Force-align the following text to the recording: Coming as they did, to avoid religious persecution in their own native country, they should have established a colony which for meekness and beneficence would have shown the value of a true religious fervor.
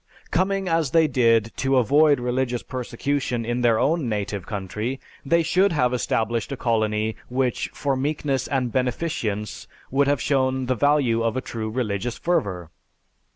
Coming 0.31 0.67
as 0.67 0.89
they 0.97 1.07
did, 1.07 1.51
to 1.57 1.77
avoid 1.77 2.19
religious 2.19 2.63
persecution 2.63 3.45
in 3.45 3.61
their 3.61 3.77
own 3.77 4.09
native 4.09 4.47
country, 4.47 4.99
they 5.23 5.43
should 5.43 5.71
have 5.73 5.93
established 5.93 6.51
a 6.51 6.57
colony 6.57 7.15
which 7.29 7.69
for 7.71 7.95
meekness 7.95 8.47
and 8.47 8.71
beneficence 8.71 9.67
would 9.91 10.07
have 10.07 10.19
shown 10.19 10.65
the 10.65 10.73
value 10.73 11.21
of 11.21 11.37
a 11.37 11.39
true 11.41 11.69
religious 11.69 12.17
fervor. 12.17 12.71